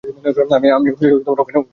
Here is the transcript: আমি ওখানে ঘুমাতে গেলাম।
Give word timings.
আমি 0.77 0.87
ওখানে 0.91 1.11
ঘুমাতে 1.17 1.43
গেলাম। 1.47 1.63